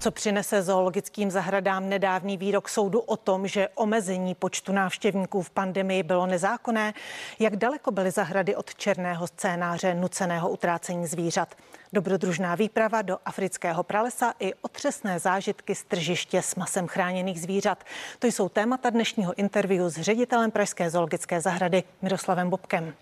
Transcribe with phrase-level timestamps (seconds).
[0.00, 6.02] Co přinese zoologickým zahradám nedávný výrok soudu o tom, že omezení počtu návštěvníků v pandemii
[6.02, 6.94] bylo nezákonné?
[7.38, 11.54] Jak daleko byly zahrady od černého scénáře nuceného utrácení zvířat?
[11.92, 17.84] Dobrodružná výprava do afrického pralesa i otřesné zážitky z tržiště s masem chráněných zvířat.
[18.18, 22.94] To jsou témata dnešního interview s ředitelem Pražské zoologické zahrady Miroslavem Bobkem.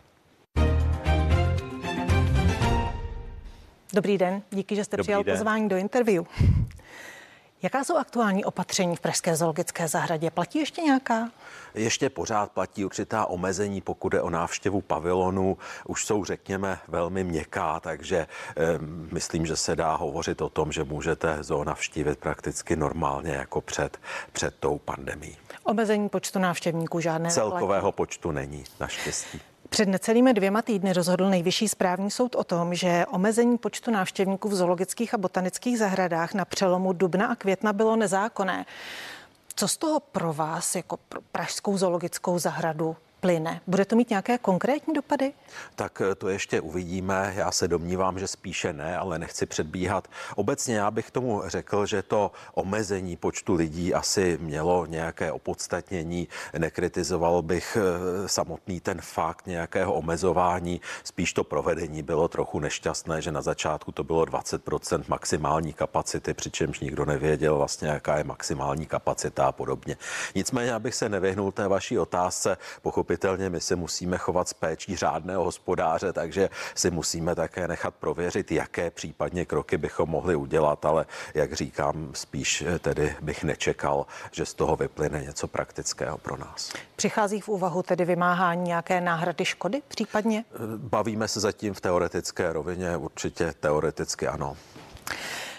[3.92, 5.36] Dobrý den, díky, že jste Dobrý přijal den.
[5.36, 6.24] pozvání do interview.
[7.66, 10.30] Jaká jsou aktuální opatření v Pražské zoologické zahradě?
[10.30, 11.30] Platí ještě nějaká?
[11.74, 15.58] Ještě pořád platí určitá omezení, pokud je o návštěvu pavilonu.
[15.86, 18.78] Už jsou, řekněme, velmi měkká, takže eh,
[19.12, 23.98] myslím, že se dá hovořit o tom, že můžete zoo navštívit prakticky normálně jako před,
[24.32, 25.36] před tou pandemí.
[25.64, 29.40] Omezení počtu návštěvníků žádné Celkového počtu není, naštěstí.
[29.68, 34.54] Před necelými dvěma týdny rozhodl nejvyšší správní soud o tom, že omezení počtu návštěvníků v
[34.54, 38.66] zoologických a botanických zahradách na přelomu dubna a května bylo nezákonné.
[39.56, 43.60] Co z toho pro vás jako pro Pražskou zoologickou zahradu plyne?
[43.66, 45.32] Bude to mít nějaké konkrétní dopady?
[45.74, 47.32] Tak eh, to ještě uvidíme.
[47.36, 50.08] Já se domnívám, že spíše ne, ale nechci předbíhat.
[50.36, 56.28] Obecně já bych tomu řekl, že to omezení počtu lidí asi mělo nějaké opodstatnění.
[56.58, 60.80] Nekritizoval bych eh, samotný ten fakt nějakého omezování.
[61.04, 66.80] Spíš to provedení bylo trochu nešťastné, že na začátku to bylo 20% maximální kapacity, přičemž
[66.80, 69.96] nikdo nevěděl vlastně, jaká je maximální kapacita a podobně.
[70.34, 72.56] Nicméně, abych se nevyhnul té vaší otázce,
[73.06, 78.52] pochopitelně my se musíme chovat s péčí řádného hospodáře, takže si musíme také nechat prověřit,
[78.52, 84.54] jaké případně kroky bychom mohli udělat, ale jak říkám, spíš tedy bych nečekal, že z
[84.54, 86.72] toho vyplyne něco praktického pro nás.
[86.96, 90.44] Přichází v úvahu tedy vymáhání nějaké náhrady škody případně?
[90.76, 94.56] Bavíme se zatím v teoretické rovině, určitě teoreticky ano.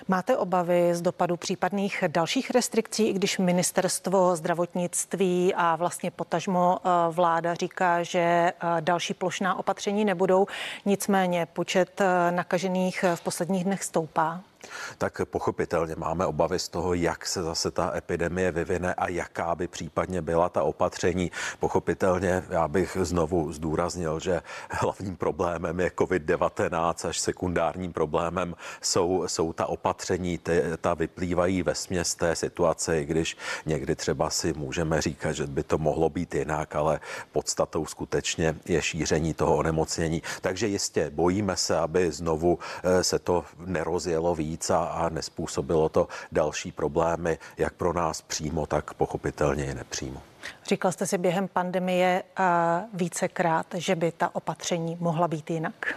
[0.09, 6.89] Máte obavy z dopadu případných dalších restrikcí, i když ministerstvo zdravotnictví a vlastně potažmo eh,
[7.11, 10.47] vláda říká, že eh, další plošná opatření nebudou,
[10.85, 14.41] nicméně počet eh, nakažených v posledních dnech stoupá?
[14.97, 19.67] Tak pochopitelně máme obavy z toho, jak se zase ta epidemie vyvine a jaká by
[19.67, 21.31] případně byla ta opatření.
[21.59, 29.53] Pochopitelně já bych znovu zdůraznil, že hlavním problémem je COVID-19 až sekundárním problémem jsou, jsou
[29.53, 35.01] ta opatření, ty, ta vyplývají ve směs té situace, i když někdy třeba si můžeme
[35.01, 36.99] říkat, že by to mohlo být jinak, ale
[37.31, 40.21] podstatou skutečně je šíření toho onemocnění.
[40.41, 46.07] Takže jistě bojíme se, aby znovu eh, se to nerozjelo víc a, a nespůsobilo to
[46.31, 50.21] další problémy, jak pro nás přímo, tak pochopitelně i nepřímo.
[50.67, 52.23] Říkal jste si během pandemie
[52.93, 55.95] vícekrát, že by ta opatření mohla být jinak?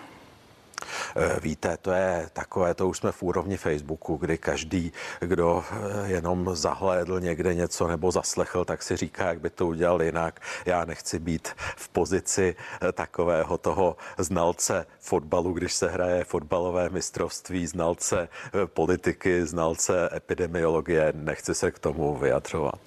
[1.17, 6.11] Eh, víte, to je takové, to už jsme v úrovni Facebooku, kdy každý, kdo eh,
[6.11, 10.41] jenom zahlédl někde něco nebo zaslechl, tak si říká, jak by to udělal jinak.
[10.67, 17.67] Já nechci být v pozici eh, takového toho znalce fotbalu, když se hraje fotbalové mistrovství,
[17.67, 18.29] znalce
[18.65, 21.13] politiky, znalce epidemiologie.
[21.17, 22.81] Nechci se k tomu vyjadřovat.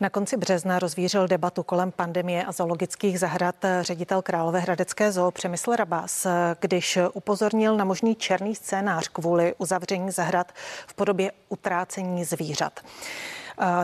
[0.00, 6.26] Na konci března rozvířil debatu kolem pandemie a zoologických zahrad ředitel Královéhradecké zoo Přemysl Rabás,
[6.60, 10.52] když upozornil na možný černý scénář kvůli uzavření zahrad
[10.86, 12.80] v podobě utrácení zvířat.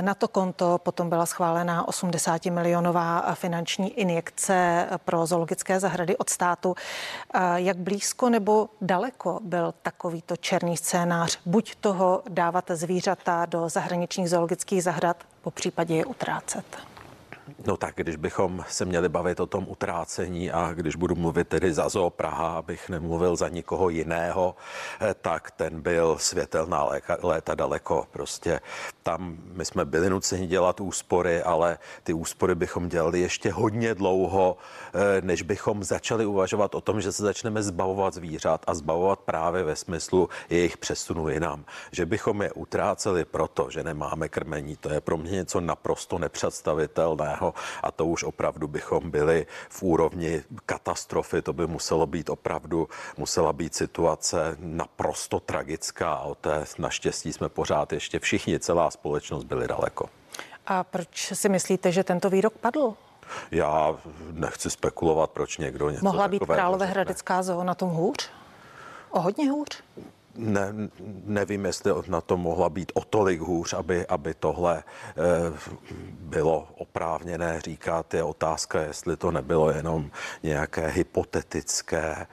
[0.00, 6.74] Na to konto potom byla schválena 80 milionová finanční injekce pro zoologické zahrady od státu.
[7.56, 11.38] Jak blízko nebo daleko byl takovýto černý scénář?
[11.46, 16.64] Buď toho dávat zvířata do zahraničních zoologických zahrad, po případě je utrácet.
[17.66, 21.72] No tak, když bychom se měli bavit o tom utrácení a když budu mluvit tedy
[21.72, 24.56] za Zoo Praha, abych nemluvil za nikoho jiného,
[25.00, 28.06] eh, tak ten byl světelná léka, léta daleko.
[28.10, 28.60] Prostě
[29.02, 34.56] tam my jsme byli nuceni dělat úspory, ale ty úspory bychom dělali ještě hodně dlouho,
[34.94, 39.62] eh, než bychom začali uvažovat o tom, že se začneme zbavovat zvířat a zbavovat právě
[39.62, 41.64] ve smyslu jejich přesunu jinam.
[41.92, 47.39] Že bychom je utráceli proto, že nemáme krmení, to je pro mě něco naprosto nepředstavitelného
[47.82, 51.42] a to už opravdu bychom byli v úrovni katastrofy.
[51.42, 57.48] To by muselo být opravdu, musela být situace naprosto tragická a o té naštěstí jsme
[57.48, 60.08] pořád ještě všichni, celá společnost byli daleko.
[60.66, 62.94] A proč si myslíte, že tento výrok padl?
[63.50, 63.96] Já
[64.32, 66.42] nechci spekulovat, proč někdo něco Mohla být.
[66.46, 68.30] Královéhradecká zoo na tom hůř?
[69.10, 69.82] O hodně hůř?
[70.36, 70.72] Ne,
[71.24, 75.12] nevím, jestli na to mohla být o tolik hůř, aby, aby tohle eh,
[76.20, 78.14] bylo oprávněné říkat.
[78.14, 80.10] Je otázka, jestli to nebylo jenom
[80.42, 82.26] nějaké hypotetické,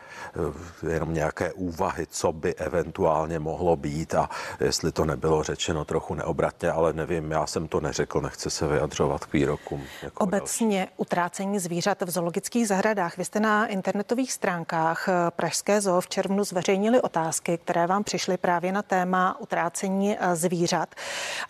[0.84, 4.30] eh, jenom nějaké úvahy, co by eventuálně mohlo být a
[4.60, 9.26] jestli to nebylo řečeno trochu neobratně, ale nevím, já jsem to neřekl, nechci se vyjadřovat
[9.26, 9.84] k výrokům.
[10.04, 10.92] Jako Obecně další.
[10.98, 13.18] utrácení zvířat v zoologických zahradách.
[13.18, 18.72] Vy jste na internetových stránkách Pražské zoo v červnu zveřejnili otázky, které vám přišly právě
[18.72, 20.96] na téma utrácení eh, zvířat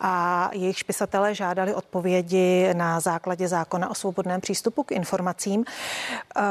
[0.00, 5.64] a jejich spisatelé žádali odpovědi na základě zákona o svobodném přístupu k informacím.
[6.36, 6.42] Eh,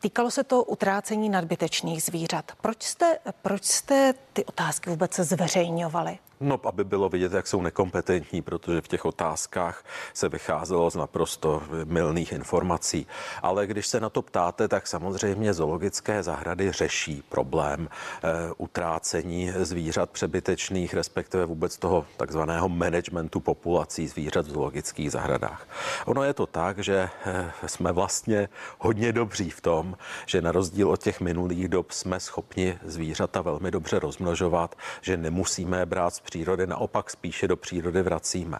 [0.00, 2.52] týkalo se to utrácení nadbytečných zvířat.
[2.60, 6.18] Proč jste, proč jste ty otázky vůbec zveřejňovali?
[6.40, 9.84] No, aby bylo vidět, jak jsou nekompetentní, protože v těch otázkách
[10.14, 13.06] se vycházelo z naprosto milných informací.
[13.42, 20.10] Ale když se na to ptáte, tak samozřejmě zoologické zahrady řeší problém e, utrácení zvířat
[20.10, 25.68] přebytečných, respektive vůbec toho takzvaného managementu populací zvířat v zoologických zahradách.
[26.06, 28.48] Ono je to tak, že e, jsme vlastně
[28.78, 29.96] hodně dobří v tom,
[30.26, 35.86] že na rozdíl od těch minulých dob jsme schopni zvířata velmi dobře rozmnožovat, že nemusíme
[35.86, 38.58] brát přírody, naopak spíše do přírody vracíme.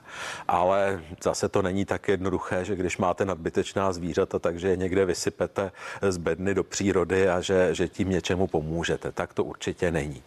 [0.48, 5.72] Ale zase to není tak jednoduché, že když máte nadbytečná zvířata, takže je někde vysypete
[6.08, 9.12] z bedny do přírody a že, že tím něčemu pomůžete.
[9.12, 10.22] Tak to určitě není.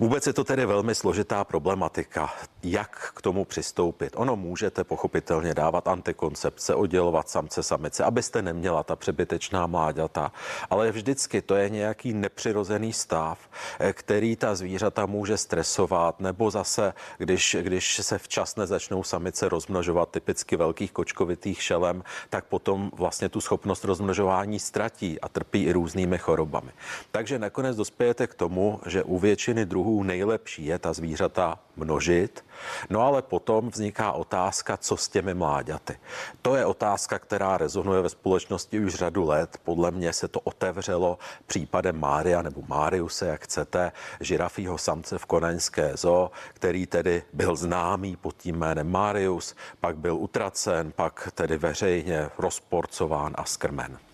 [0.00, 4.12] Vůbec je to tedy velmi složitá problematika, jak k tomu přistoupit.
[4.16, 10.32] Ono můžete pochopitelně dávat antikoncepce, oddělovat samce samice, abyste neměla ta přebytečná mláďata,
[10.70, 13.38] ale vždycky to je nějaký nepřirozený stav,
[13.78, 20.10] eh, který ta zvířata může stresovat, nebo zase, když, když se včas nezačnou samice rozmnožovat,
[20.10, 26.18] typicky velkých kočkovitých šelem, tak potom vlastně tu schopnost rozmnožování ztratí a trpí i různými
[26.18, 26.70] chorobami.
[27.10, 32.44] Takže nakonec dospějete k tomu, že u většiny druhů druhů nejlepší je ta zvířata množit.
[32.90, 35.98] No ale potom vzniká otázka, co s těmi mláďaty.
[36.42, 39.58] To je otázka, která rezonuje ve společnosti už řadu let.
[39.64, 45.96] Podle mě se to otevřelo případem Mária nebo Máriuse, jak chcete, žirafího samce v Konaňské
[45.96, 52.30] zoo, který tedy byl známý pod tím jménem Marius, pak byl utracen, pak tedy veřejně
[52.38, 54.05] rozporcován a skrmen.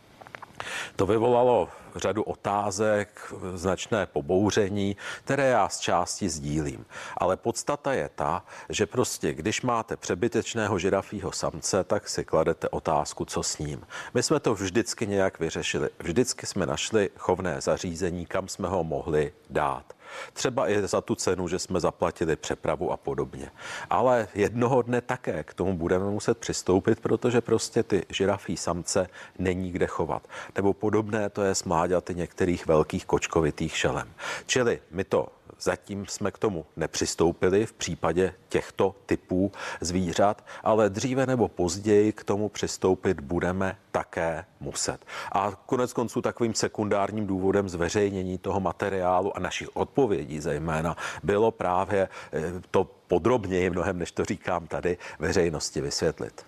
[0.96, 6.86] To vyvolalo řadu otázek, značné pobouření, které já z části sdílím.
[7.16, 13.24] Ale podstata je ta, že prostě, když máte přebytečného žirafího samce, tak si kladete otázku,
[13.24, 13.86] co s ním.
[14.14, 15.88] My jsme to vždycky nějak vyřešili.
[15.98, 19.84] Vždycky jsme našli chovné zařízení, kam jsme ho mohli dát.
[20.32, 23.50] Třeba i za tu cenu, že jsme zaplatili přepravu a podobně.
[23.90, 29.72] Ale jednoho dne také k tomu budeme muset přistoupit, protože prostě ty žirafí samce není
[29.72, 30.28] kde chovat.
[30.56, 34.08] Nebo podobné to je s mláďaty některých velkých kočkovitých šelem.
[34.46, 35.28] Čili my to
[35.62, 42.24] Zatím jsme k tomu nepřistoupili v případě těchto typů zvířat, ale dříve nebo později k
[42.24, 45.04] tomu přistoupit budeme také muset.
[45.32, 52.08] A konec konců takovým sekundárním důvodem zveřejnění toho materiálu a našich odpovědí zejména bylo právě
[52.32, 56.44] eh, to podrobněji mnohem, než to říkám tady, veřejnosti vysvětlit.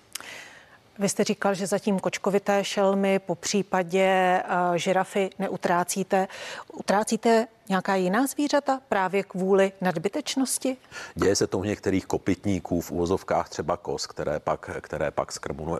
[0.98, 6.28] Vy jste říkal, že zatím kočkovité šelmy, po případě uh, žirafy neutrácíte.
[6.72, 10.76] Utrácíte nějaká jiná zvířata právě kvůli nadbytečnosti?
[11.14, 15.32] Děje se to u některých kopytníků v úvozovkách třeba kos, které pak, které pak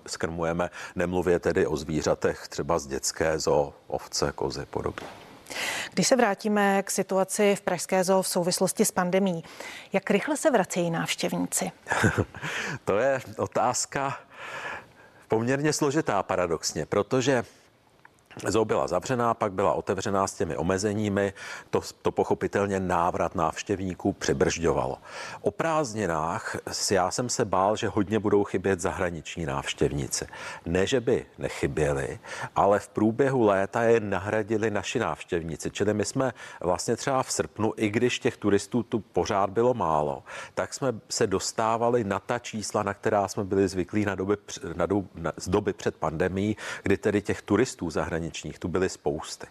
[0.06, 0.70] skrmujeme.
[0.96, 5.06] Nemluvě tedy o zvířatech třeba z dětské zoo, ovce, kozy podobně.
[5.94, 9.44] Když se vrátíme k situaci v Pražské zoo v souvislosti s pandemí,
[9.92, 11.72] jak rychle se vracejí návštěvníci?
[12.84, 14.18] to je otázka
[15.28, 17.44] poměrně složitá paradoxně, protože
[18.46, 21.32] Zoo byla zavřená, pak byla otevřená s těmi omezeními,
[21.70, 24.98] to, to pochopitelně návrat návštěvníků přibržďovalo.
[25.40, 26.56] O prázdninách
[26.90, 30.26] já jsem se bál, že hodně budou chybět zahraniční návštěvníci.
[30.66, 32.18] Ne, že by nechyběli,
[32.56, 35.70] ale v průběhu léta je nahradili naši návštěvníci.
[35.70, 40.22] Čili my jsme vlastně třeba v srpnu, i když těch turistů tu pořád bylo málo,
[40.54, 44.36] tak jsme se dostávali na ta čísla, na která jsme byli zvyklí na doby,
[44.76, 48.88] na doby, na, z doby před pandemí, kdy tedy těch turistů zahraničních zahraničních tu byly
[48.88, 49.46] spousty.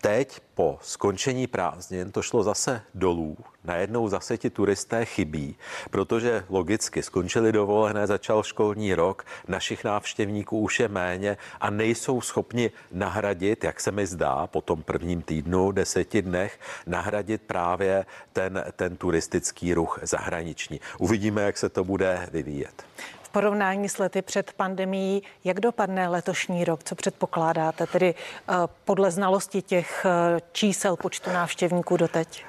[0.00, 3.36] Teď po skončení prázdnin to šlo zase dolů.
[3.64, 5.56] Najednou zase ti turisté chybí,
[5.90, 12.70] protože logicky skončili dovolené, začal školní rok, našich návštěvníků už je méně a nejsou schopni
[12.92, 18.96] nahradit, jak se mi zdá, po tom prvním týdnu, deseti dnech, nahradit právě ten, ten
[18.96, 20.80] turistický ruch zahraniční.
[20.98, 22.84] Uvidíme, jak se to bude vyvíjet
[23.28, 26.84] porovnání s lety před pandemí, jak dopadne letošní rok?
[26.84, 28.54] Co předpokládáte tedy eh,
[28.84, 32.44] podle znalosti těch eh, čísel počtu návštěvníků doteď?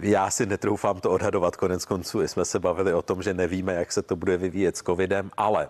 [0.00, 1.56] Já si netroufám to odhadovat.
[1.56, 4.82] Konec konců jsme se bavili o tom, že nevíme, jak se to bude vyvíjet s
[4.82, 5.68] covidem, ale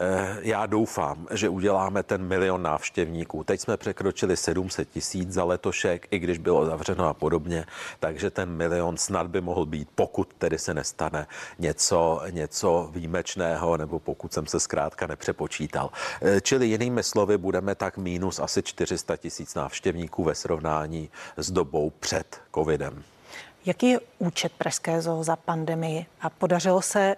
[0.00, 3.44] Eh, já doufám, že uděláme ten milion návštěvníků.
[3.44, 7.66] Teď jsme překročili 700 tisíc za letošek, i když bylo zavřeno a podobně,
[8.00, 11.26] takže ten milion snad by mohl být, pokud tedy se nestane
[11.58, 15.90] něco, něco výjimečného, nebo pokud jsem se zkrátka nepřepočítal.
[16.22, 21.90] Eh, čili jinými slovy, budeme tak mínus asi 400 tisíc návštěvníků ve srovnání s dobou
[21.90, 23.02] před covidem.
[23.66, 26.06] Jaký je účet Pražské zoo za pandemii?
[26.20, 27.16] A podařilo se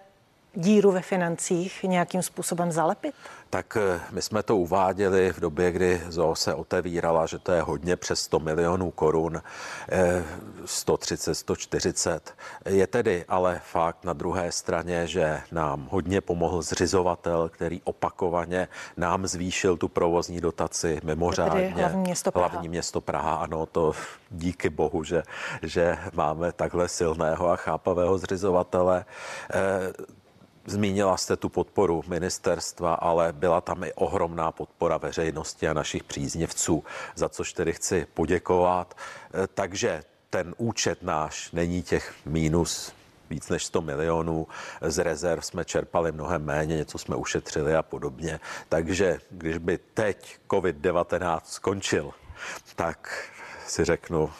[0.55, 3.15] díru ve financích nějakým způsobem zalepit?
[3.51, 7.63] Tak eh, my jsme to uváděli v době, kdy ZO se otevírala, že to je
[7.63, 9.43] hodně přes 100 milionů korun,
[10.65, 12.35] 130, eh, 140.
[12.67, 19.27] Je tedy ale fakt na druhé straně, že nám hodně pomohl zřizovatel, který opakovaně nám
[19.27, 21.75] zvýšil tu provozní dotaci mimořádně.
[21.77, 22.49] Hlavní město Praha.
[22.49, 23.93] Hlavní město Praha, ano, to
[24.31, 25.23] díky bohu, že,
[25.63, 29.05] že máme takhle silného a chápavého zřizovatele.
[30.67, 36.85] Zmínila jste tu podporu ministerstva, ale byla tam i ohromná podpora veřejnosti a našich příznivců,
[37.15, 38.97] za což tedy chci poděkovat.
[39.35, 42.93] E, takže ten účet náš není těch mínus
[43.31, 44.47] víc než 100 milionů.
[44.83, 48.41] Z rezerv jsme čerpali mnohem méně, něco jsme ušetřili a podobně.
[48.69, 52.11] Takže když by teď COVID-19 skončil,
[52.77, 53.29] tak
[53.67, 54.31] si řeknu,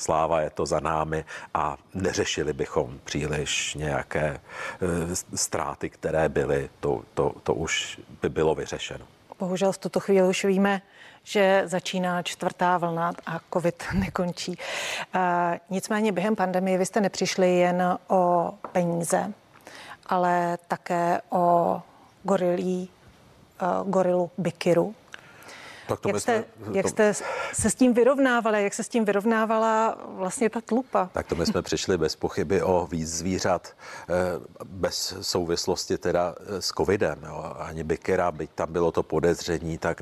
[0.00, 4.40] sláva je to za námi a neřešili bychom příliš nějaké e,
[5.36, 9.04] ztráty, které byly, to, to, to už by bylo vyřešeno.
[9.38, 10.82] Bohužel v tuto chvíli už víme,
[11.24, 14.58] že začíná čtvrtá vlna a covid nekončí.
[15.14, 19.32] E, nicméně během pandemie vy jste nepřišli jen o peníze,
[20.06, 21.82] ale také o
[22.22, 24.94] gorilí, e, gorilu Bikiru,
[25.90, 26.88] tak to jak, jste, jsme, jak to...
[26.88, 27.14] jste
[27.52, 31.10] se s tím vyrovnávali, jak se s tím vyrovnávala vlastně ta tlupa?
[31.12, 34.14] Tak to my jsme přišli bez pochyby o víc zvířat, eh,
[34.64, 37.18] bez souvislosti teda eh, s covidem.
[37.26, 37.54] Jo.
[37.58, 40.00] Ani Bikera, byť tam bylo to podezření, tak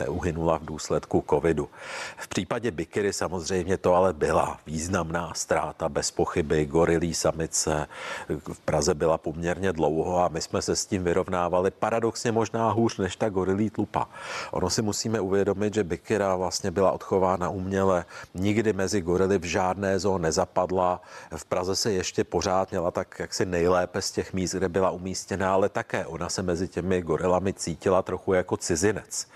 [0.00, 1.68] neuhynula v důsledku covidu.
[2.16, 6.66] V případě Bikery samozřejmě to ale byla významná ztráta, bez pochyby.
[6.66, 7.86] Gorilí samice
[8.52, 12.98] v Praze byla poměrně dlouho a my jsme se s tím vyrovnávali paradoxně možná hůř
[12.98, 14.08] než ta gorilí tlupa.
[14.50, 19.98] Ono si musíme uvědomit, že Bikira vlastně byla odchována uměle, nikdy mezi gorily v žádné
[19.98, 21.02] zóně nezapadla.
[21.36, 25.52] V Praze se ještě pořád měla tak jaksi nejlépe z těch míst, kde byla umístěna,
[25.52, 29.26] ale také ona se mezi těmi gorilami cítila trochu jako cizinec.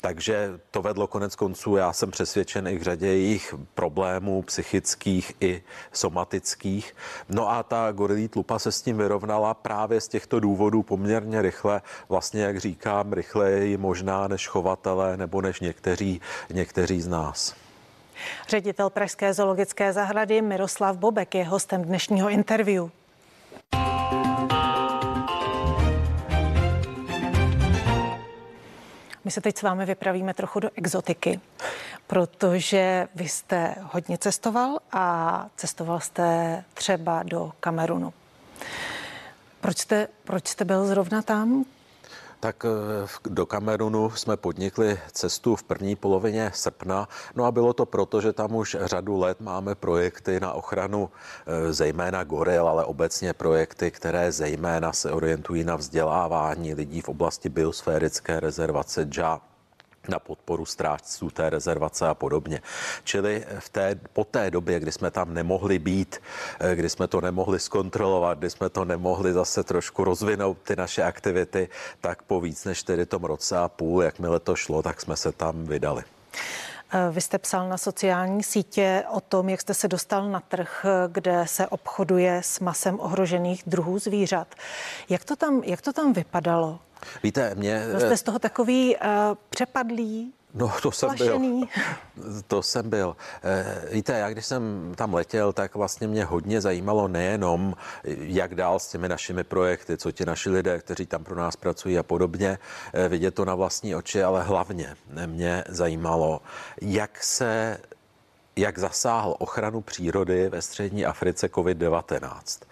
[0.00, 5.62] Takže to vedlo konec konců, já jsem přesvědčen i k řadě jejich problémů psychických i
[5.92, 6.94] somatických.
[7.28, 11.82] No a ta gorilí tlupa se s tím vyrovnala právě z těchto důvodů poměrně rychle.
[12.08, 16.20] Vlastně, jak říkám, rychleji možná než chovatelé nebo nebo než někteří,
[16.50, 17.54] někteří z nás.
[18.48, 22.88] Ředitel Pražské zoologické zahrady Miroslav Bobek je hostem dnešního interview.
[29.24, 31.40] My se teď s vámi vypravíme trochu do exotiky,
[32.06, 38.12] protože vy jste hodně cestoval a cestoval jste třeba do Kamerunu.
[39.60, 41.64] Proč jste, proč jste byl zrovna tam?
[42.40, 47.08] Tak eh, do Kamerunu jsme podnikli cestu v první polovině srpna.
[47.34, 51.10] No a bylo to proto, že tam už řadu let máme projekty na ochranu
[51.46, 57.48] eh, zejména goril, ale obecně projekty, které zejména se orientují na vzdělávání lidí v oblasti
[57.48, 59.40] biosférické rezervace JA
[60.10, 62.62] na podporu strážců té rezervace a podobně.
[63.04, 66.20] Čili v té, po té době, kdy jsme tam nemohli být,
[66.60, 71.02] eh, kdy jsme to nemohli zkontrolovat, kdy jsme to nemohli zase trošku rozvinout ty naše
[71.02, 71.68] aktivity,
[72.00, 75.32] tak po víc než tedy tom roce a půl, jakmile to šlo, tak jsme se
[75.32, 76.02] tam vydali.
[76.92, 80.86] Eh, vy jste psal na sociální sítě o tom, jak jste se dostal na trh,
[81.08, 84.54] kde se obchoduje s masem ohrožených druhů zvířat.
[85.08, 86.78] Jak to tam, jak to tam vypadalo?
[87.22, 87.86] Víte, mě...
[87.90, 89.02] Byl jste z toho takový uh,
[89.50, 91.68] přepadlý, No, to jsem Plašený.
[92.16, 92.42] byl.
[92.46, 93.16] To jsem byl.
[93.42, 98.78] Eh, víte, já když jsem tam letěl, tak vlastně mě hodně zajímalo nejenom, jak dál
[98.78, 102.58] s těmi našimi projekty, co ti naši lidé, kteří tam pro nás pracují a podobně,
[102.92, 106.40] eh, vidět to na vlastní oči, ale hlavně mě zajímalo,
[106.82, 107.78] jak se
[108.56, 112.62] jak zasáhl ochranu přírody ve střední Africe COVID-19.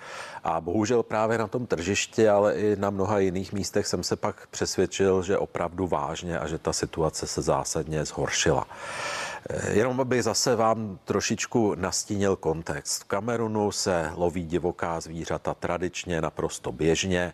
[0.45, 4.47] A bohužel právě na tom tržišti, ale i na mnoha jiných místech jsem se pak
[4.47, 8.67] přesvědčil, že opravdu vážně a že ta situace se zásadně zhoršila.
[9.71, 13.03] Jenom bych zase vám trošičku nastínil kontext.
[13.03, 17.33] V Kamerunu se loví divoká zvířata tradičně, naprosto běžně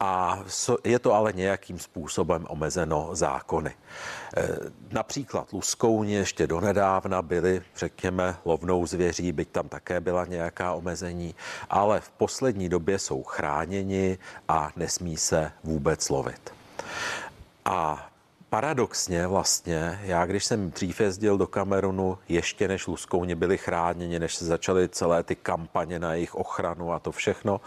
[0.00, 0.38] a
[0.84, 3.70] je to ale nějakým způsobem omezeno zákony.
[3.70, 4.48] E,
[4.92, 11.34] například luskouni ještě donedávna byli, řekněme, lovnou zvěří, byť tam také byla nějaká omezení,
[11.70, 14.18] ale v poslední době jsou chráněni
[14.48, 16.54] a nesmí se vůbec lovit.
[17.64, 18.09] A
[18.50, 24.34] paradoxně vlastně, já když jsem dřív jezdil do Kamerunu, ještě než Luskouni byli chráněni, než
[24.34, 27.60] se začaly celé ty kampaně na jejich ochranu a to všechno,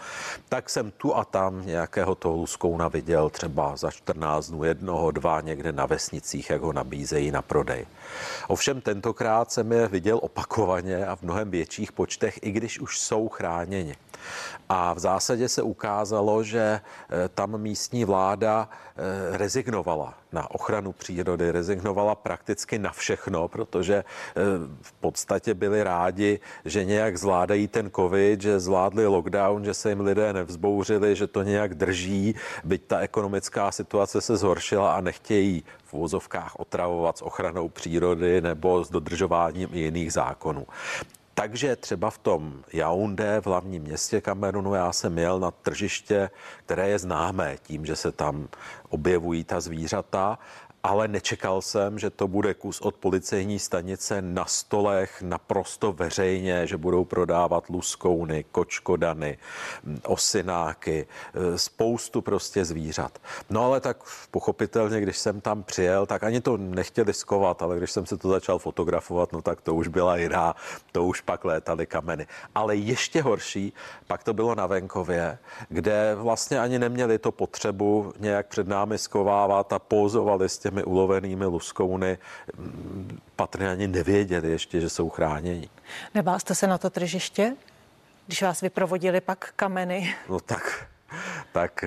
[0.48, 5.40] tak jsem tu a tam nějakého toho Luskouna viděl třeba za 14 dnů jednoho, dva
[5.40, 7.86] někde na vesnicích, jak ho nabízejí na prodej.
[8.48, 13.28] Ovšem tentokrát jsem je viděl opakovaně a v mnohem větších počtech, i když už jsou
[13.28, 13.96] chráněni.
[14.68, 21.50] A v zásadě se ukázalo, že eh, tam místní vláda eh, rezignovala na ochranu přírody,
[21.50, 24.42] rezignovala prakticky na všechno, protože eh,
[24.82, 30.00] v podstatě byli rádi, že nějak zvládají ten covid, že zvládli lockdown, že se jim
[30.00, 35.92] lidé nevzbouřili, že to nějak drží, byť ta ekonomická situace se zhoršila a nechtějí v
[35.92, 40.66] vozovkách otravovat s ochranou přírody nebo s dodržováním jiných zákonů.
[41.34, 46.30] Takže třeba v tom Yaoundé, v hlavním městě Kamerunu, já jsem jel na tržiště,
[46.66, 48.48] které je známé tím, že se tam
[48.88, 50.38] objevují ta zvířata
[50.84, 56.76] ale nečekal jsem, že to bude kus od policejní stanice na stolech naprosto veřejně, že
[56.76, 59.38] budou prodávat luskouny, kočkodany,
[60.02, 63.18] osináky, e, spoustu prostě zvířat.
[63.50, 63.96] No ale tak
[64.30, 68.28] pochopitelně, když jsem tam přijel, tak ani to nechtěli skovat, ale když jsem se to
[68.28, 70.54] začal fotografovat, no tak to už byla jiná,
[70.92, 72.26] to už pak létaly kameny.
[72.54, 73.72] Ale ještě horší,
[74.06, 75.38] pak to bylo na venkově,
[75.68, 80.84] kde vlastně ani neměli to potřebu nějak před námi skovávat a pózovali s těmi těmi
[80.84, 82.18] ulovenými luskouny
[83.36, 85.68] patrně ani nevěděli ještě, že jsou chráněni.
[86.14, 87.56] Nebál jste se na to tržiště,
[88.26, 90.14] když vás vyprovodili pak kameny?
[90.28, 90.86] No tak,
[91.52, 91.84] tak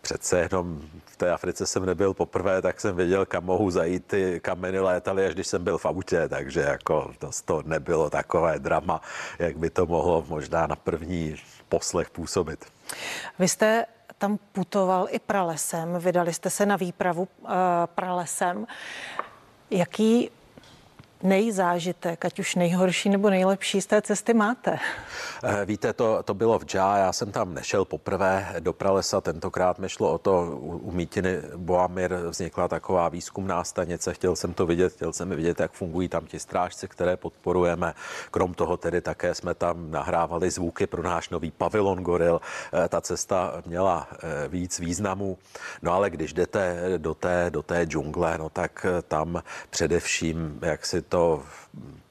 [0.00, 4.06] přece jenom v té Africe jsem nebyl poprvé, tak jsem věděl, kam mohu zajít.
[4.06, 8.58] Ty kameny létaly, až když jsem byl v autě, takže jako to, to nebylo takové
[8.58, 9.00] drama,
[9.38, 11.36] jak by to mohlo možná na první
[11.68, 12.64] poslech působit.
[13.38, 13.86] Vy jste
[14.22, 17.50] tam putoval i pralesem, vydali jste se na výpravu uh,
[17.86, 18.66] pralesem.
[19.70, 20.30] Jaký
[21.22, 24.78] nejzážitek, ať už nejhorší nebo nejlepší z té cesty máte?
[25.44, 29.78] Eh, víte, to, to bylo v Džá, já jsem tam nešel poprvé do pralesa, tentokrát
[29.78, 34.92] mi šlo o to, u Mítiny Boamir vznikla taková výzkumná stanice, chtěl jsem to vidět,
[34.92, 37.94] chtěl jsem vidět, jak fungují tam ti strážci, které podporujeme.
[38.30, 42.40] Krom toho tedy také jsme tam nahrávali zvuky pro náš nový pavilon Goril.
[42.72, 45.38] Eh, ta cesta měla eh, víc významů.
[45.82, 51.02] No ale když jdete do té, do té džungle, no tak tam především, jak si
[51.12, 51.42] to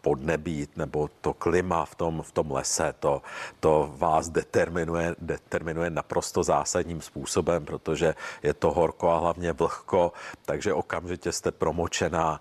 [0.01, 3.21] podnebí nebo to klima v tom, v tom lese, to,
[3.59, 10.13] to vás determinuje, determinuje naprosto zásadním způsobem, protože je to horko a hlavně vlhko,
[10.45, 12.39] takže okamžitě jste promočená.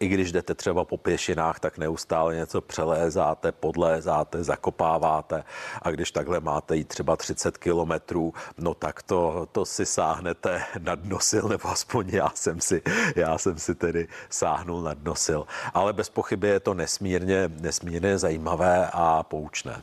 [0.00, 5.44] I když jdete třeba po pěšinách, tak neustále něco přelézáte, podlézáte, zakopáváte
[5.82, 10.94] a když takhle máte jít třeba 30 kilometrů, no tak to, to si sáhnete na
[10.94, 12.82] dnosil, nebo aspoň já jsem si,
[13.16, 15.46] já jsem si tedy sáhnul na dnosil.
[15.74, 19.82] Ale bez pochyby je to nesmírně nesmírně, nesmírně zajímavé a poučné.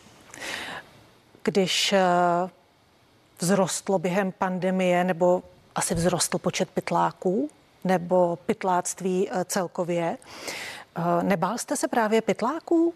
[1.44, 2.00] Když eh,
[3.38, 5.44] vzrostlo během pandemie, nebo
[5.76, 7.50] asi vzrostl počet pytláků,
[7.84, 10.18] nebo pytláctví eh, celkově,
[10.96, 12.94] eh, nebál jste se právě pytláků?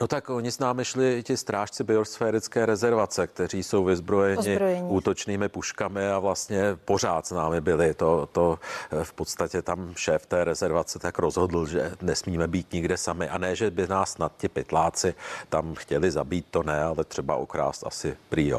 [0.00, 4.88] No tak oni s námi šli ti strážci biosférické rezervace, kteří jsou vyzbrojeni Ozbrojení.
[4.88, 7.94] útočnými puškami a vlastně pořád s námi byli.
[7.94, 8.58] To, to
[8.90, 13.38] eh, v podstatě tam šéf té rezervace tak rozhodl, že nesmíme být nikde sami a
[13.38, 15.14] ne, že by nás nad ti pytláci
[15.48, 18.52] tam chtěli zabít, to ne, ale třeba ukrást asi prý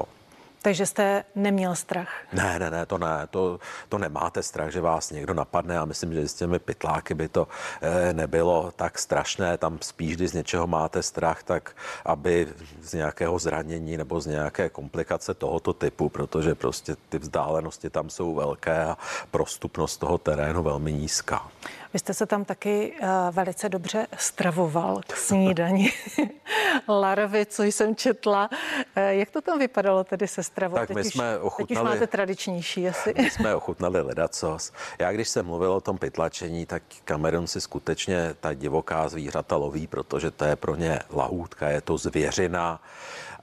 [0.65, 2.09] takže jste neměl strach?
[2.33, 6.13] Ne, ne, ne, to ne, to, to nemáte strach, že vás někdo napadne a myslím,
[6.13, 7.47] že s těmi pytláky by to
[7.81, 9.57] eh, nebylo tak strašné.
[9.57, 11.75] Tam spíš, když z něčeho máte strach, tak
[12.05, 12.47] aby
[12.81, 18.35] z nějakého zranění nebo z nějaké komplikace tohoto typu, protože prostě ty vzdálenosti tam jsou
[18.35, 18.97] velké a
[19.31, 21.47] prostupnost toho terénu velmi nízká.
[21.95, 25.91] Vy jste se tam taky uh, velice dobře stravoval k snídani.
[26.87, 28.49] Larvy, co jsem četla.
[28.51, 30.75] Uh, jak to tam vypadalo tedy se stravou?
[30.75, 33.13] Tak my teď jsme už, ochutnali, teď už máte tradičnější asi.
[33.17, 34.71] My jsme ochutnali ledacos.
[34.99, 39.87] Já když jsem mluvil o tom pytlačení, tak Kamerun si skutečně ta divoká zvířata loví,
[39.87, 42.81] protože to je pro ně lahůdka, je to zvěřina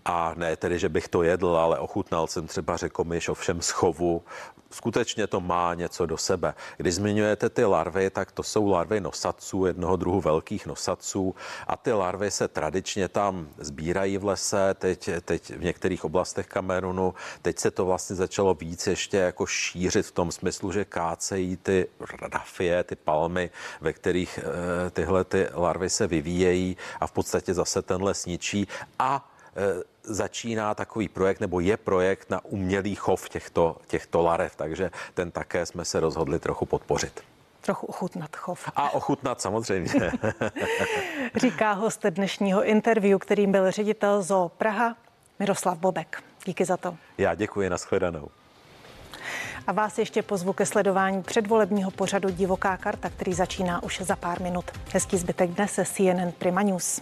[0.04, 4.22] A ne tedy, že bych to jedl, ale ochutnal jsem třeba řekomyš ovšem schovu.
[4.70, 6.54] Skutečně to má něco do sebe.
[6.76, 11.34] Když zmiňujete ty larvy, tak to jsou larvy nosaců, jednoho druhu velkých nosaců.
[11.66, 17.14] A ty larvy se tradičně tam sbírají v lese, teď, teď v některých oblastech Kamerunu.
[17.42, 21.86] Teď se to vlastně začalo víc ještě jako šířit v tom smyslu, že kácejí ty
[22.32, 27.82] rafie, ty palmy, ve kterých e, tyhle ty larvy se vyvíjejí a v podstatě zase
[27.82, 28.68] ten les ničí.
[28.98, 29.31] A
[30.02, 35.66] začíná takový projekt, nebo je projekt na umělý chov těchto, těchto larev, takže ten také
[35.66, 37.20] jsme se rozhodli trochu podpořit.
[37.60, 38.70] Trochu ochutnat chov.
[38.76, 39.90] A ochutnat samozřejmě.
[41.34, 44.96] Říká host dnešního interview, kterým byl ředitel Zoo Praha
[45.38, 46.22] Miroslav Bobek.
[46.44, 46.96] Díky za to.
[47.18, 48.28] Já děkuji, nashledanou.
[49.66, 54.42] A vás ještě pozvu ke sledování předvolebního pořadu Divoká karta, který začíná už za pár
[54.42, 54.64] minut.
[54.92, 57.00] Hezký zbytek dne se CNN Prima News.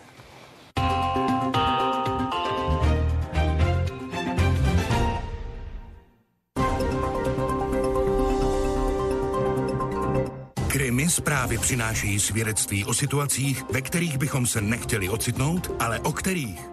[11.00, 16.70] Krimi zprávy přinášejí svědectví o situacích, ve kterých bychom se nechtěli ocitnout, ale o kterých